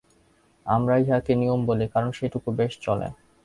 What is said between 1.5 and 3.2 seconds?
বলি, কারণ সেটুকু বেশ চলে।